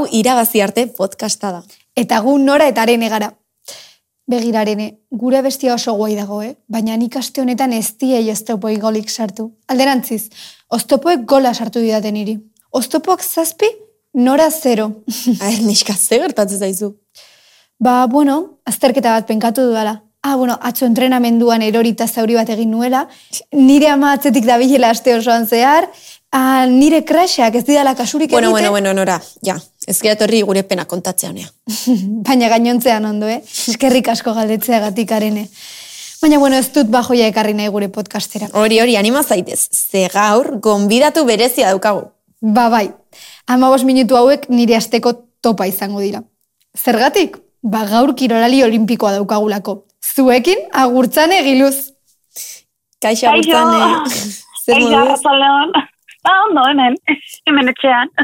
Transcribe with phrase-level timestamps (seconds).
[0.00, 1.58] Hau irabazi arte podcasta da.
[1.92, 3.26] Eta gu nora eta arene gara.
[4.32, 6.54] Begirarene, gure bestia oso guai dago, eh?
[6.72, 9.50] Baina nik aste honetan ez diei oztopoi golik sartu.
[9.68, 10.30] Alderantziz,
[10.72, 12.38] oztopoek gola sartu didaten iri.
[12.72, 13.68] Oztopoak zazpi,
[14.14, 14.86] nora zero.
[15.42, 16.94] Aher, niska, ze gertatzen zaizu?
[17.76, 19.98] ba, bueno, azterketa bat penkatu dudala.
[20.22, 23.06] Ah, bueno, atzo entrenamenduan erorita zauri bat egin nuela,
[23.52, 25.90] nire ama atzetik dabilela aste osoan zehar,
[26.32, 28.70] ah, nire crashak ez didala kasurik Bueno, egiten.
[28.70, 29.58] bueno, bueno, nora, ja.
[29.86, 31.48] Ez gehiatorri gure pena kontatzea honea.
[32.26, 33.42] Baina gainontzean ondo, eh?
[33.68, 34.84] Eskerrik asko galdetzea
[35.16, 35.48] arene.
[36.22, 38.48] Baina, bueno, ez dut bajoia ekarri nahi gure podcastera.
[38.52, 39.68] Hori, hori, anima zaitez.
[39.72, 42.10] Ze gaur, gonbidatu berezia daukagu.
[42.40, 42.90] Ba, bai.
[43.46, 46.22] Amabos minutu hauek nire asteko topa izango dira.
[46.76, 47.38] Zergatik?
[47.62, 49.86] Ba, gaur kirolali olimpikoa daukagulako.
[50.14, 51.92] Zuekin, agurtzan egiluz.
[53.00, 53.80] Kaixo, agurtzane.
[54.66, 54.98] Kaixo, moduz?
[55.00, 55.72] arratsaldeon.
[56.24, 56.96] Ba, ondo, hemen,
[57.46, 58.10] hemen etxean.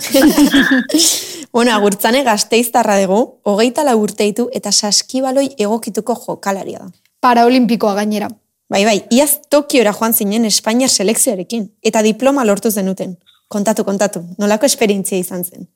[1.57, 6.91] Bueno, agurtzane gazteiztarra dugu, hogeita lau urte ditu eta saskibaloi egokituko jokalaria da.
[7.25, 8.29] Paraolimpikoa gainera.
[8.69, 13.15] Bai, bai, iaz Tokiora joan zinen Espainiar selekzioarekin, eta diploma lortu zenuten.
[13.49, 15.69] Kontatu, kontatu, nolako esperientzia izan zen.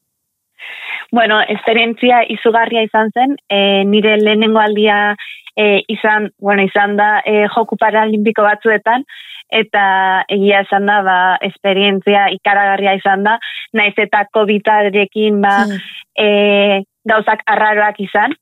[1.14, 5.16] Bueno, esperientzia izugarria izan zen, e, nire lehenengo aldia
[5.56, 9.06] e, izan, bueno, izan da e, joku paralimpiko batzuetan,
[9.50, 13.38] eta egia esan da, ba, esperientzia ikaragarria izan da,
[13.72, 15.78] naiz eta COVID-arekin, ba, Hmm.
[16.16, 18.34] e, gauzak arraroak izan,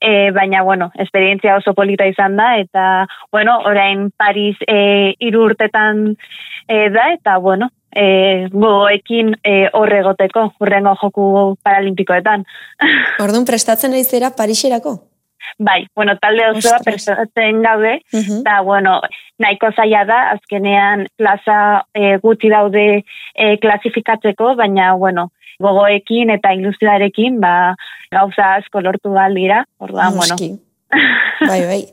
[0.00, 6.16] e, baina, bueno, esperientzia oso polita izan da, eta, bueno, orain Paris e, iru urtetan
[6.68, 12.44] e, da, eta, bueno, e, gogoekin e, horre egoteko, urrengo joku paralimpikoetan.
[13.24, 15.09] Orduan prestatzen ari zera Pariserako?
[15.58, 16.82] Bai, bueno, talde osoa Ostras.
[16.82, 18.40] prestatzen gaude, Mhm.
[18.40, 19.00] eta, bueno,
[19.38, 25.30] nahiko zaila da, azkenean plaza e, gutxi daude e, klasifikatzeko, baina, bueno,
[25.60, 27.74] gogoekin eta ilusioarekin, ba,
[28.10, 30.36] gauza asko lortu baldira, orduan, bueno.
[31.48, 31.84] Bai, bai.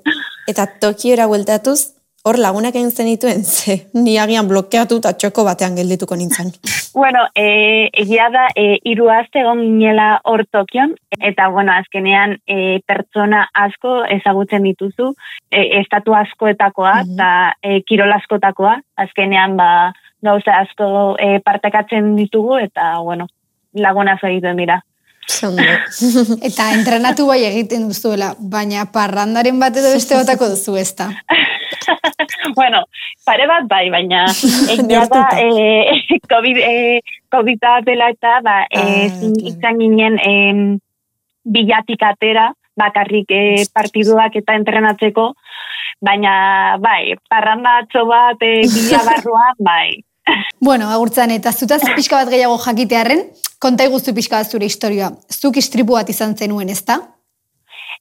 [0.47, 1.93] Eta Tokiora bueltatuz,
[2.23, 6.51] hor lagunak egin zenituen, ze ni agian blokeatu eta txoko batean geldituko nintzen.
[6.97, 12.79] Bueno, e, egia da, e, iru aste egon ginela hor Tokion, eta, bueno, azkenean e,
[12.89, 15.11] pertsona asko ezagutzen dituzu,
[15.51, 17.13] e, estatu askoetakoa, Mhm.
[17.13, 19.93] eta e, kirol askotakoa, azkenean, ba,
[20.23, 20.87] gauza asko
[21.21, 23.27] e, partekatzen ditugu, eta, bueno,
[23.75, 24.81] laguna egiten dira.
[25.27, 31.09] Eta entrenatu bai egiten duzuela, baina parrandaren bat edo beste batako duzu ezta.
[32.55, 32.83] bueno,
[33.25, 34.25] pare bat bai, baina
[34.73, 37.01] egia da, e, COVID, e,
[37.33, 40.63] COVID dela eta, ba, e, Ah, izan ginen em,
[41.43, 45.33] bilatik atera, bakarrik e, partiduak eta entrenatzeko,
[46.01, 50.06] baina, bai, parrandatxo bat, e, bila barruan, bai.
[50.59, 53.27] Bueno, agurtzan, eta zutaz pixka bat gehiago jakitearren,
[53.59, 55.11] konta iguzu pixka bat zure historia.
[55.31, 56.99] Zuk istripu bat izan zenuen, ezta?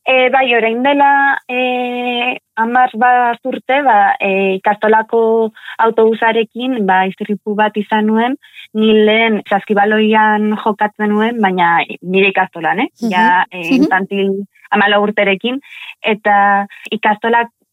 [0.06, 1.10] E, bai, orain dela
[1.50, 5.50] e, amar bat urte, ba, e, ikastolako
[5.82, 8.37] autobusarekin, ba, istripu bat izan nuen,
[8.75, 12.88] ni lehen saskibaloian jokatzen nuen, baina nire ikastolan, eh?
[13.10, 13.75] Ja, e, Mhm.
[13.82, 14.31] infantil
[14.70, 15.58] amala urterekin,
[16.03, 16.66] eta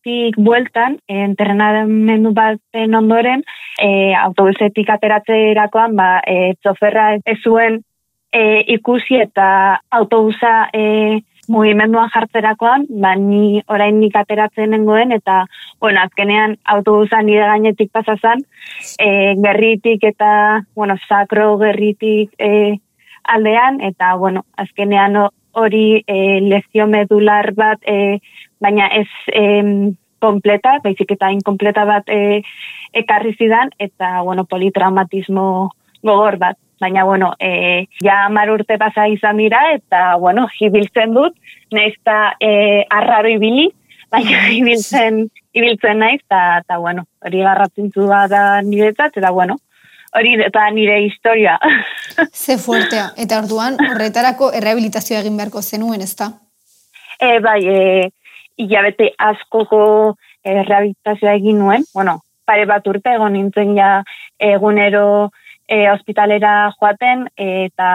[0.04, 3.44] ikastolatik bueltan, entrenamendu baten ondoren,
[3.82, 7.84] e, autobusetik ateratzerakoan, ba, e, txoferra ez zuen
[8.32, 15.46] e, ikusi eta autobusa e, mugimenduan jartzerakoan, ba, ni orain nik ateratzen nengoen, eta,
[15.80, 18.44] bueno, azkenean autobusa nire gainetik pasazan,
[19.00, 22.80] e, gerritik eta, bueno, sakro gerritik e,
[23.24, 28.20] aldean, eta, bueno, azkenean ho- hori e, lezio medular bat, e,
[28.64, 29.94] baina ez em,
[30.24, 32.42] kompleta, baizik eta inkompleta bat e,
[32.96, 35.46] ekarri zidan, eta, bueno, politraumatismo
[36.04, 36.60] gogor bat.
[36.82, 41.36] Baina, bueno, e, ja hamar urte pasa izan dira, eta, bueno, ibiltzen dut,
[41.72, 43.70] naiz eta e, arraro ibili,
[44.12, 45.26] baina ibiltzen,
[45.56, 49.60] ibiltzen naiz, eta, bueno, hori garratzintzu da niretzat, eta, bueno,
[50.14, 51.58] hori eta nire historia.
[52.44, 53.12] Ze fuertea.
[53.18, 56.34] Eta orduan, horretarako errehabilitazioa egin beharko zenuen, ezta?
[57.20, 58.12] e, bai, e,
[58.58, 64.04] hilabete askoko e, rehabilitazioa egin nuen, bueno, pare bat urte egon nintzen ja
[64.40, 65.32] egunero
[65.68, 67.90] e, ospitalera joaten eta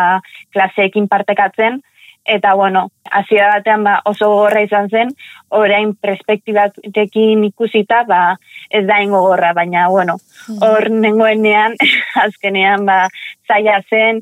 [0.54, 1.80] klaseekin partekatzen,
[2.28, 5.12] eta bueno, hasiera batean ba, oso gogorra izan zen,
[5.48, 8.36] orain perspektibatekin ikusita, ba,
[8.70, 10.18] ez da ingo gorra, baina bueno,
[10.60, 11.76] hor nengoenean,
[12.26, 13.06] azkenean ba,
[13.48, 14.20] zaila zen,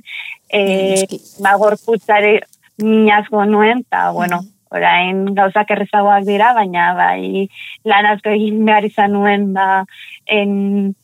[0.48, 1.20] e, Noski.
[1.42, 2.38] ba, gorputzare
[2.82, 4.44] minazgo nuen, eta bueno,
[4.74, 7.46] orain gauzak errezagoak dira, baina bai
[7.84, 9.84] lan asko egin behar izan nuen ba,
[10.26, 10.94] en,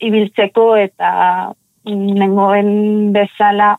[0.00, 1.10] ibiltzeko eta
[1.90, 3.74] nengoen bezala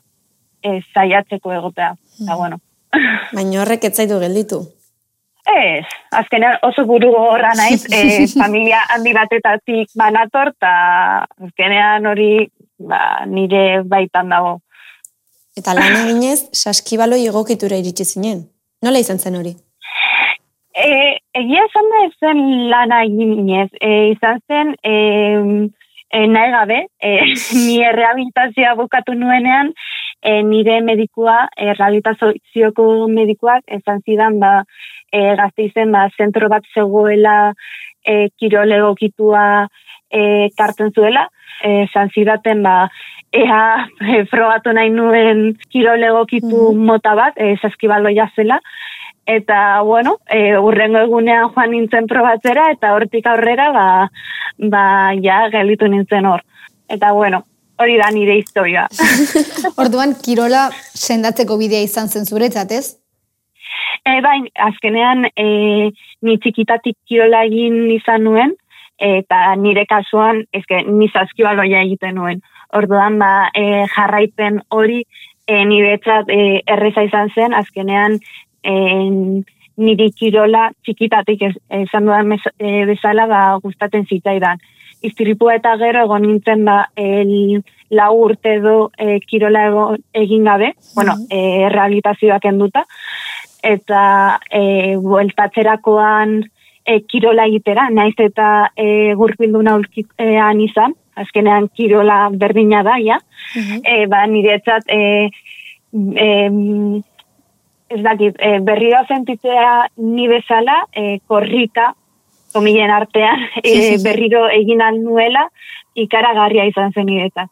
[0.62, 1.94] e, zaiatzeko egotea.
[2.22, 2.60] Eta, bueno.
[3.32, 4.62] Baina horrek ez zaitu gelditu.
[5.42, 10.74] Ez, azkenean oso buru horra naiz, e, familia handi batetatik banator, eta
[11.48, 12.32] azkenean hori
[12.78, 14.60] ba, nire baitan dago.
[15.58, 18.46] Eta lan eginez, saskibaloi egokitura iritsi zinen.
[18.82, 19.52] Nola izan zen hori?
[20.74, 20.88] E,
[21.38, 22.40] egia esan da zen
[22.72, 23.68] lana eginez.
[23.78, 24.94] E, izan zen, e,
[26.10, 27.12] e, nahi gabe, e,
[27.64, 29.70] ni errehabilitazioa bukatu nuenean,
[30.22, 31.36] e, nire medikua,
[31.68, 34.52] errehabilitazioko medikuak, esan zidan, ba,
[35.12, 37.36] e, gazte izen, ba, zentro bat zegoela,
[38.02, 39.46] e, kirole egokitua
[40.10, 41.28] e, kartzen zuela,
[41.62, 42.88] e, esan zidaten, ba,
[43.32, 48.60] ea e, frogatu nahi nuen egokitu mm mota bat, e, saskibaloia zela,
[49.24, 53.84] Eta, bueno, e, urrengo egunean joan nintzen probatzera, eta hortik aurrera, ba,
[54.58, 54.84] ba
[55.22, 56.42] ja, gelitu nintzen hor.
[56.90, 57.44] Eta, bueno,
[57.78, 58.88] hori da nire historia.
[59.82, 62.98] Orduan, kirola sendatzeko bidea izan zen zuretzat, ez?
[64.02, 65.46] E, bain, azkenean, e,
[66.22, 68.56] ni txikitatik kirola egin izan nuen,
[68.98, 72.42] eta nire kasuan, ezke, nizazkio aloia egiten nuen.
[72.72, 75.02] Orduan, ba, e, jarraipen hori,
[75.46, 78.18] e, nire etzat, e, erreza izan zen, azkenean,
[78.62, 79.44] en,
[79.76, 84.60] niri kirola txikitatik esan dudan e, bezala ba, gustaten zitzaidan.
[85.02, 89.64] Iztiripua eta gero egon nintzen da el, la urte do e, kirola
[90.14, 92.84] egin gabe, bueno, e, realitazioak enduta,
[93.62, 96.40] eta e, bueltatzerakoan
[96.84, 103.18] e, kirola egitera, naiz eta e, gurpildu naulkian izan, azkenean kirola berdina da, ja,
[103.54, 105.30] e, ba, niretzat, e,
[105.92, 106.28] e,
[107.92, 111.92] ez dakit, e, berriro sentitzea ni bezala, e, korrika,
[112.52, 115.48] komilen artean, e, berriro egin nuela,
[115.94, 117.50] ikaragarria izan zen niretzat.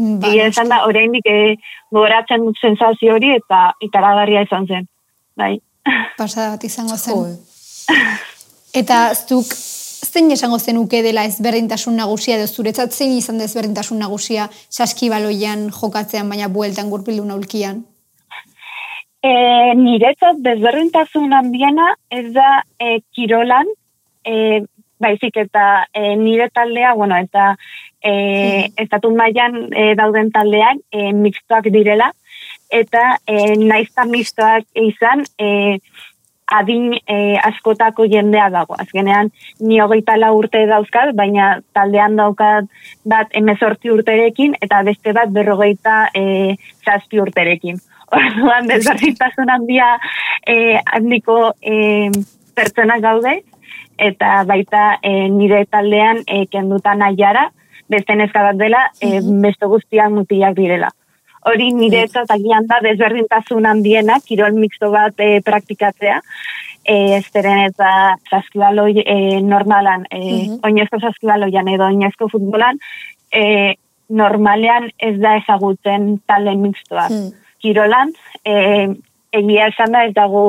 [0.00, 1.56] Ba, Egia esan da, oraindik e,
[1.92, 4.86] goratzen dut sensazio hori eta ikaragarria izan zen.
[5.36, 5.58] Bai.
[6.16, 7.36] Pasada bat izango zen.
[8.74, 9.50] Eta zuk
[10.10, 16.30] zein esango zenuke dela ezberdintasun nagusia edo zuretzat zein izan da ezberdintasun nagusia saskibaloian jokatzean
[16.30, 17.82] baina bueltan gurpildu naulkian?
[19.22, 19.32] E,
[19.76, 23.68] niretzat desberdintasun handiena ez da e, kirolan,
[24.24, 24.62] e,
[25.00, 27.54] baizik eta e, nire taldea, bueno, eta
[28.02, 32.10] e, estatu mailan e, dauden taldeak e, mixtoak direla,
[32.70, 35.78] eta e, naizta mixtoak izan e,
[36.50, 38.76] adin e, askotako jendea dago.
[38.78, 39.30] Azkenean,
[39.60, 42.66] ni hogeita la urte dauzkat, baina taldean daukat
[43.04, 47.80] bat emezortzi urterekin, eta beste bat berrogeita e, zazpi urterekin.
[48.18, 49.92] Orduan, desberdintasun handia
[50.42, 52.10] eh, handiko eh,
[52.58, 53.36] pertsona gaude,
[54.00, 57.50] eta baita eh, nire taldean eh, kendutan aiara,
[57.90, 60.90] beste neska bat dela, eh, beste guztiak mutilak direla.
[61.48, 66.20] Hori nire eta tagian da desberdintasun handiena, kirol mixto bat eh, praktikatzea,
[66.84, 72.78] eh, esteren eta saskibaloi eh, normalan, eh, uh oinezko saskibaloian edo oinezko futbolan,
[73.32, 73.74] eh,
[74.10, 77.06] normalean ez da ezagutzen talen mixtoa.
[77.62, 78.12] Kirolan,
[78.44, 78.54] e,
[79.36, 80.44] egia esan da ez dago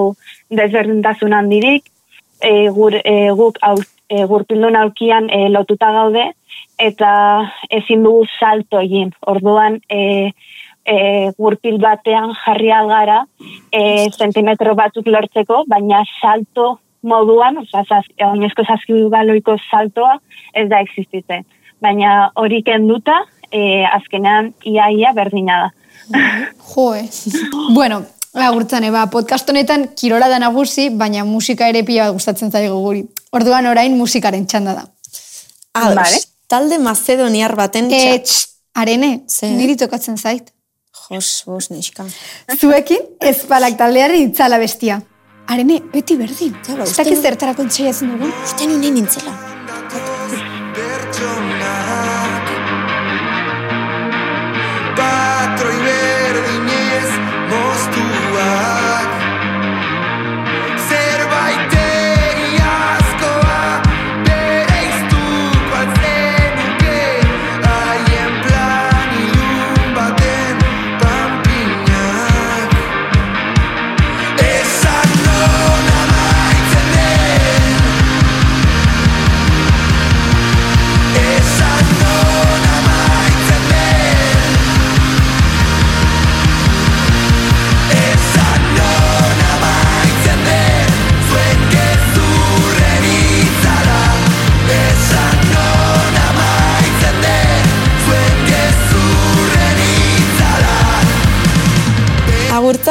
[0.49, 1.85] desberdintasun handirik,
[2.41, 3.75] e, gur, e, guk au,
[4.09, 6.31] e, gurpildun aukian e, lotuta gaude,
[6.81, 7.11] eta
[7.69, 9.13] ezin dugu salto egin.
[9.29, 10.31] Orduan, e,
[10.85, 13.25] e, gurpil batean jarri algara,
[13.71, 18.63] e, zentimetro batzuk lortzeko, baina salto moduan, oza, zaz, oinezko
[19.09, 20.19] baloiko saltoa,
[20.53, 21.45] ez da existitzen.
[21.81, 25.71] Baina hori kenduta, e, azkenean iaia berdina da.
[26.73, 27.09] Jo, eh.
[27.77, 33.05] bueno, agurtzen, eba, podcast honetan kirola da nagusi, baina musika ere pila gustatzen zaigu guri.
[33.31, 34.87] Orduan orain musikaren txanda da.
[35.73, 36.23] Ados, vale.
[36.51, 38.15] talde mazedoniar baten txat.
[38.15, 38.39] Etx,
[38.75, 39.49] arene, Ze?
[39.55, 40.51] niri tokatzen zait.
[41.11, 42.05] Jos, bos, niska.
[42.55, 45.01] Zuekin, ezpalak taldeari itzala bestia.
[45.51, 46.55] Arene, beti berdin.
[46.69, 47.15] Ba, uste...
[47.19, 48.31] zertarako itxaiatzen dugu?
[48.45, 49.35] Uste nuen nintzela.
[55.03, 55.40] It's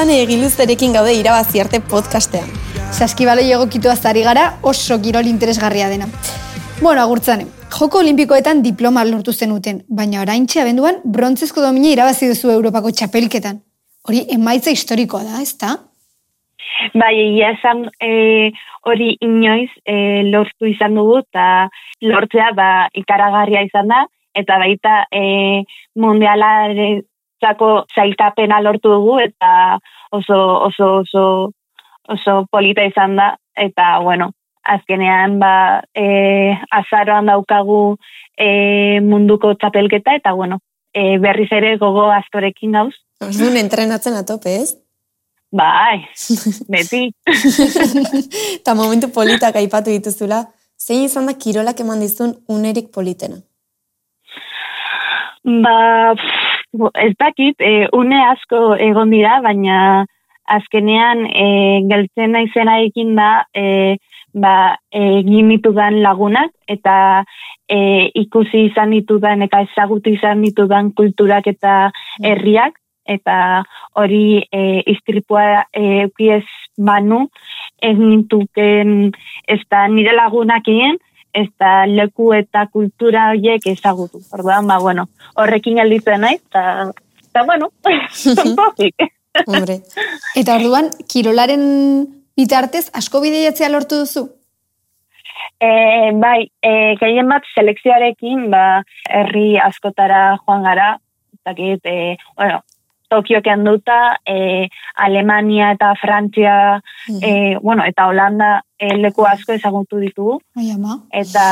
[0.00, 2.46] agurtzan egiluzterekin gaude irabazi arte podcastean.
[2.96, 6.06] Saskibaloi egokitu azari gara oso kirol interesgarria dena.
[6.80, 12.94] Bueno, agurtzane, joko olimpikoetan diploma lortu zenuten, baina oraintxe abenduan brontzezko domina irabazi duzu Europako
[12.96, 13.60] txapelketan.
[14.08, 15.76] Hori emaitza historikoa da, ezta?
[16.94, 18.52] Bai, egia esan e,
[18.88, 21.68] hori inoiz e, lortu izan dugu, eta
[22.00, 26.70] lortzea ba, ikaragarria izan da, eta baita e, mundiala
[27.40, 29.78] zako zailtapena lortu dugu, eta
[30.10, 31.24] oso, oso, oso,
[32.08, 34.30] oso polita izan da, eta bueno,
[34.64, 37.96] azkenean ba, e, azaroan daukagu
[38.36, 40.60] e, munduko txapelketa, eta bueno,
[40.92, 42.94] e, berriz ere gogo astorekin gauz.
[43.24, 44.76] Orduan entrenatzen atope, ez?
[45.50, 46.06] Bai,
[46.72, 47.08] beti.
[48.60, 50.44] Eta momentu politak aipatu dituzula,
[50.78, 53.40] zein izan da kirolak eman dizun unerik politena?
[55.42, 56.14] Ba,
[56.94, 60.06] ez dakit, e, une asko egon dira, baina
[60.50, 61.46] azkenean e,
[61.90, 63.96] geltzen naizena ekin da, e,
[64.34, 67.24] ba, egin ditudan lagunak, eta
[67.68, 71.90] e, ikusi izan ditudan, eta ezagutu izan ditudan kulturak eta
[72.22, 72.78] herriak,
[73.10, 73.62] eta
[73.98, 76.44] hori e, istripua e, ukiez
[76.78, 77.26] manu,
[77.82, 79.10] ez nintuken
[79.48, 80.98] ez da nire lagunak egin,
[81.34, 84.22] ez da leku eta kultura horiek ezagutu.
[84.32, 85.06] Orduan, ba, bueno,
[85.36, 86.90] horrekin alditzen nahi, eta,
[87.30, 87.70] eta bueno,
[89.46, 89.76] Hombre.
[90.34, 91.62] Eta orduan, kirolaren
[92.38, 94.26] bitartez asko bideiatzea lortu duzu?
[95.60, 95.68] E,
[96.16, 98.82] bai, e, gehien bat selekzioarekin, ba,
[99.20, 100.94] herri askotara joan gara,
[101.40, 102.60] eta e, bueno,
[103.10, 106.80] Tokio kenduta, e, Alemania eta Frantzia,
[107.20, 110.40] e, bueno, eta Holanda e, leku asko ezagutu ditugu.
[110.56, 110.70] Ai,
[111.10, 111.46] Eta,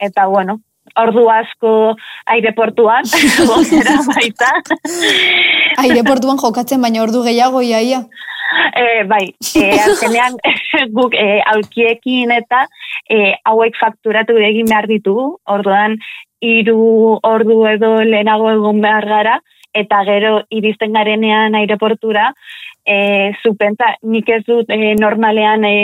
[0.00, 0.60] eta, bueno,
[0.96, 1.94] ordu asko
[2.32, 3.04] aireportuan,
[3.50, 4.50] gozera baita.
[5.84, 8.04] aireportuan jokatzen, baina ordu gehiago, iaia.
[8.76, 9.24] E, bai,
[9.56, 10.36] e, azkenean
[10.96, 12.66] guk e, aukiekin eta
[13.08, 15.96] e, hauek fakturatu egin behar ditugu, orduan
[16.42, 19.38] hiru ordu edo lehenago egon behar gara,
[19.74, 22.32] eta gero iristen garenean aireportura,
[22.84, 25.76] e, zupenta, nik ez dut e, normalean e,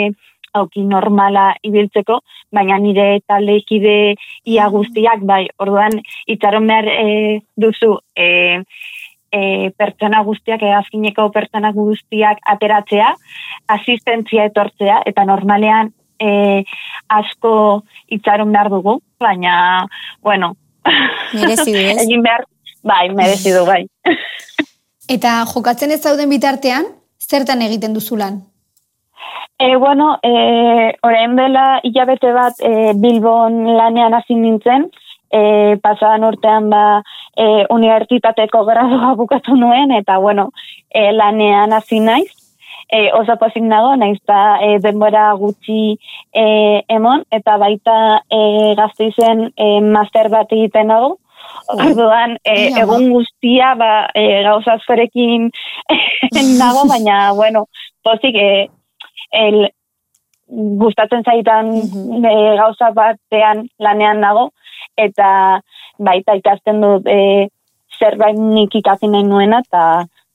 [0.53, 2.19] auki normala ibiltzeko,
[2.53, 4.15] baina nire taldeikide
[4.49, 8.27] ia guztiak, bai, orduan, itxaron behar e, duzu, e,
[9.31, 9.41] e,
[9.77, 13.13] pertsona guztiak, egazkineko pertsona guztiak ateratzea,
[13.77, 16.63] asistentzia etortzea, eta normalean e,
[17.19, 17.53] asko
[18.09, 19.85] itxaron behar dugu, baina,
[20.25, 20.55] bueno,
[21.35, 22.47] egin behar,
[22.83, 23.83] Bai, merezidu, bai.
[25.15, 26.85] Eta jokatzen ez zauden bitartean,
[27.19, 28.39] zertan egiten duzu lan?
[29.59, 34.85] E, bueno, e, orain dela hilabete bat e, Bilbon lanean hasi nintzen,
[35.31, 36.83] e, pasadan urtean ba
[37.35, 40.51] e, unibertsitateko gradua bukatu nuen, eta bueno,
[40.89, 42.31] e, lanean hasi naiz,
[42.87, 45.97] e, oso pozik nago, naiz da e, denbora gutxi
[46.33, 46.45] e,
[46.87, 47.97] emon, eta baita
[48.31, 48.39] e,
[48.79, 51.17] gazte izen e, master bat egiten nago,
[51.69, 55.49] Orduan, e, egun guztia, ba, e, gauza askorekin
[56.61, 57.67] nago, baina, bueno,
[58.03, 58.69] pozik, e,
[59.31, 59.67] el,
[60.49, 64.49] gustatzen zaitan e, gauza batean lanean nago,
[64.97, 65.61] eta
[65.99, 67.49] baita ikasten dut e,
[67.99, 69.83] zerbait nik ikasin nahi nuena, eta,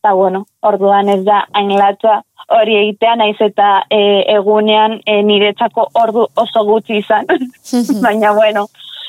[0.00, 2.20] eta bueno, orduan ez da hainlatza
[2.52, 4.00] hori egitea, naiz eta e,
[4.36, 7.26] egunean e, niretzako ordu oso gutxi izan,
[8.04, 8.66] baina bueno,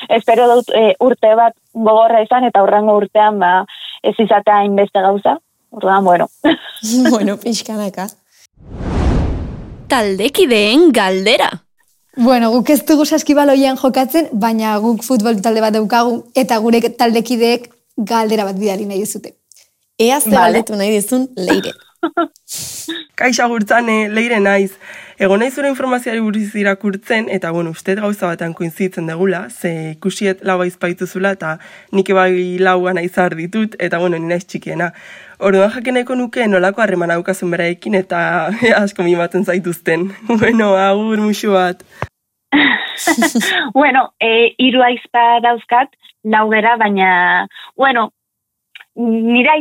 [0.08, 3.52] espero dut e, urte bat gogorra izan eta urrango urtean ba,
[4.02, 5.36] ez izatea hainbeste gauza.
[5.76, 6.28] Urduan, bueno.
[7.10, 8.08] bueno, pixkanaka.
[9.88, 11.50] Taldekideen galdera.
[12.16, 17.68] Bueno, guk ez dugu saskibaloian jokatzen, baina guk futbol talde bat daukagu eta gure taldekideek
[17.96, 19.34] galdera bat bidali nahi dizute.
[19.98, 20.64] Ea ze vale.
[20.68, 21.72] nahi dizun leire.
[23.20, 24.72] Kaixo gurtzane, leire naiz.
[25.18, 30.42] Ego nahi zure informazioari buruz irakurtzen, eta bueno, uste gauza batean koinzitzen degula, ze ikusiet
[30.44, 31.54] lau aizpaituzula, eta
[31.96, 34.90] nik bai laua nahi zahar ditut, eta bueno, nina txikiena.
[35.40, 38.20] Orduan jakeneko nuke nolako harreman aukazun beraekin, eta
[38.82, 40.10] asko mimatzen zaituzten.
[40.42, 41.80] bueno, agur musu bat.
[43.80, 45.96] bueno, e, iru aizpa dauzkat,
[46.28, 47.08] laugera, baina,
[47.76, 48.10] bueno,
[48.96, 49.54] nira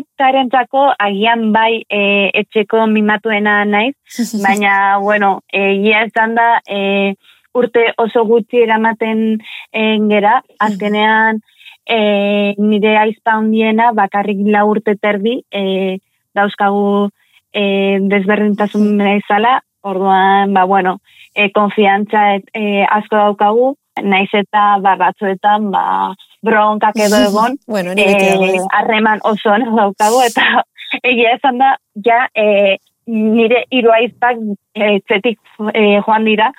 [0.51, 3.95] zako agian bai e, etxeko mimatuena naiz,
[4.43, 7.15] baina, bueno, e, ia esan da, e,
[7.53, 9.39] urte oso gutxi eramaten
[9.71, 11.41] e, gera, azkenean
[11.85, 15.99] e, nire aizpa hondiena bakarrik la urte terdi, e,
[16.35, 17.09] dauzkagu
[17.53, 20.99] e, desberdintasun izala, orduan, ba, bueno,
[21.35, 28.59] e, konfiantza e, asko daukagu, naiz eta ba, batzuetan, ba, bronkak edo egon, bueno, eh,
[28.71, 30.65] harreman oso daukagu, eta
[31.11, 31.75] egia esan da,
[32.05, 34.39] ja, e, nire hiru aizpak
[34.75, 35.39] eh, etxetik
[35.73, 36.51] eh, joan dira,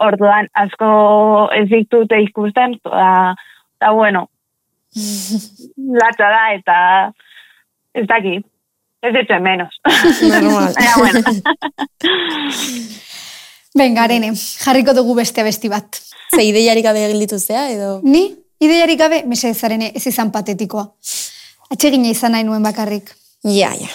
[0.00, 0.92] orduan asko
[1.56, 3.34] ez ditute ikusten, eta,
[3.78, 4.28] eta bueno,
[6.00, 6.78] latza da, eta
[7.94, 8.40] ez daki,
[9.02, 9.80] ez ditu menos.
[10.32, 10.74] Normal.
[10.98, 11.20] Bueno.
[13.74, 15.98] Venga, arene, jarriko dugu beste besti bat.
[16.34, 18.00] Ze ideiarik gabe gelditu zea, edo...
[18.04, 18.26] Ni,
[18.60, 20.90] ideiarik gabe, mesedez arene, ez izan patetikoa.
[21.72, 23.14] Atsegina izan nahi nuen bakarrik.
[23.48, 23.88] Ja, ja.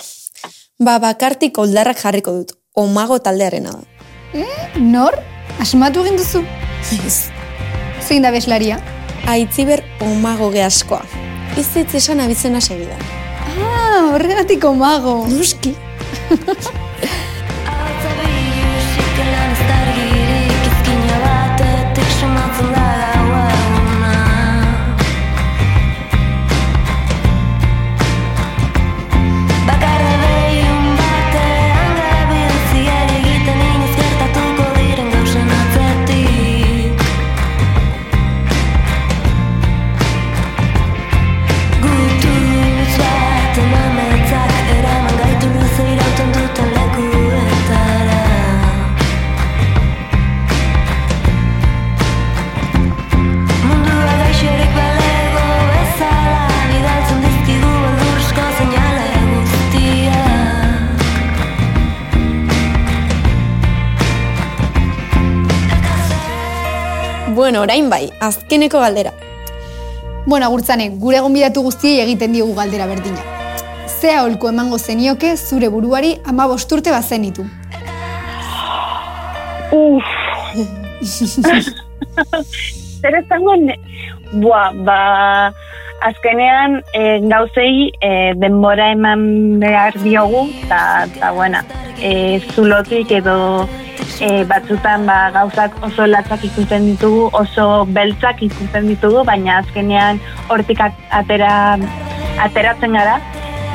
[0.81, 2.55] Ba, bakartik oldarrak jarriko dut.
[2.77, 3.85] Omago taldearena da.
[4.81, 5.17] Nor?
[5.61, 6.43] Asmatu egin duzu?
[6.97, 7.29] Ez.
[8.05, 8.79] Zein da beslaria?
[9.29, 11.03] Aitziber omago gehaskoa.
[11.57, 12.97] Ez ez esan abizena segida.
[13.57, 15.19] Ah, horregatik omago.
[15.29, 15.73] Nuski.
[67.47, 69.13] Bueno, orain bai, azkeneko galdera.
[70.25, 73.21] Bueno, agurtzane, gure gonbidatu guztiei egiten digu galdera berdina.
[73.87, 77.45] Zea holko emango zenioke zure buruari ama bosturte bazenitu.
[79.71, 80.03] Uf.
[82.99, 83.79] Zer esango, ne-
[84.33, 84.99] Bua, ba,
[86.03, 89.23] azkenean e, gauzei e, denbora eman
[89.63, 91.63] behar diogu, eta, eta buena,
[92.01, 93.69] e, zulotik edo
[94.21, 100.81] e, batzutan ba, gauzak oso latzak ikusten ditugu, oso beltzak ikusten ditugu, baina azkenean hortik
[100.81, 101.77] at- atera,
[102.43, 103.17] ateratzen gara,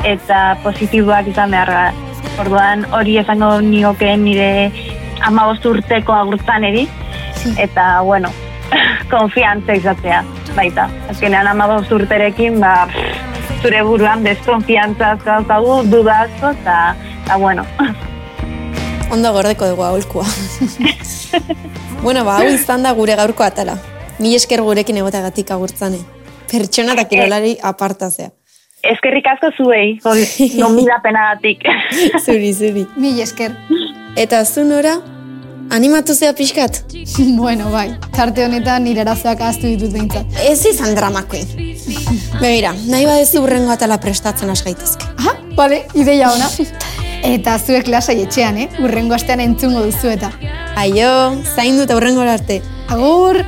[0.03, 1.93] eta positiboak izan behar gara.
[2.41, 4.71] Orduan hori esango nioke nire
[5.23, 6.87] amabost urteko agurtzaneri,
[7.57, 8.31] eta bueno,
[9.13, 10.23] konfiantza izatea,
[10.55, 10.89] baita.
[11.11, 12.87] Azkenean amabost urterekin, ba,
[13.61, 16.79] zure buruan deskonfiantza daukagu, duda asko, eta,
[17.23, 17.63] eta bueno,
[19.13, 20.25] Ondo gordeko dugu aholkua.
[22.05, 23.75] bueno, ba, hau izan da gure gaurko atala.
[24.17, 25.99] Mi esker gurekin egotagatik agurtzane.
[26.49, 28.31] Pertsona eta kirolari aparta zea.
[28.83, 29.99] eskerrik asko zuei,
[30.61, 31.61] gonbidapenagatik.
[32.25, 32.87] zuri, zuri.
[32.97, 33.53] Mil esker.
[34.17, 34.97] Eta zu nora,
[35.71, 36.81] animatu zea pixkat.
[37.37, 40.41] bueno, bai, tarte honetan nire arazoak ahaztu ditut behintzat.
[40.49, 41.53] Ez izan dramakoin.
[42.41, 45.05] Begira, nahi badezu urrengo atala prestatzen has gaitezke.
[45.19, 46.49] Aha, bale, ideia ona.
[47.23, 48.67] Eta zuek lasai etxean, eh?
[48.83, 50.31] Urrengo astean entzungo duzu eta.
[50.79, 51.13] Aio,
[51.55, 52.59] zain dut aurrengo arte.
[52.91, 53.39] Agur!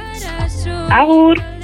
[0.96, 1.55] Agur!